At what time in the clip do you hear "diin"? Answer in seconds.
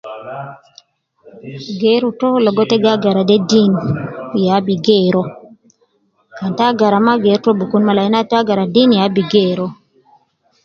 3.49-3.73, 8.73-8.91